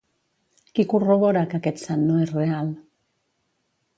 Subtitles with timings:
[0.77, 2.75] Qui corrobora que aquest sant no és real?